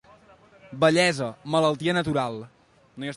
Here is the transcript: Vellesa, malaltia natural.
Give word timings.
Vellesa, 0.83 1.27
malaltia 1.57 1.95
natural. 1.99 2.43